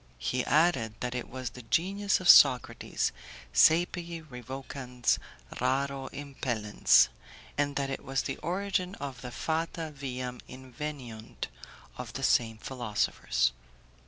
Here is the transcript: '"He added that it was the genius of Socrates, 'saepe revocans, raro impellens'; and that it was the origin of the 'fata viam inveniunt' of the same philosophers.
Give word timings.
'"He 0.31 0.43
added 0.45 0.95
that 1.01 1.13
it 1.13 1.29
was 1.29 1.51
the 1.51 1.61
genius 1.61 2.19
of 2.19 2.27
Socrates, 2.27 3.11
'saepe 3.53 4.23
revocans, 4.31 5.19
raro 5.59 6.07
impellens'; 6.07 7.09
and 7.55 7.75
that 7.75 7.91
it 7.91 8.03
was 8.03 8.23
the 8.23 8.37
origin 8.37 8.95
of 8.95 9.21
the 9.21 9.29
'fata 9.31 9.91
viam 9.95 10.39
inveniunt' 10.49 11.49
of 11.99 12.13
the 12.13 12.23
same 12.23 12.57
philosophers. 12.57 13.51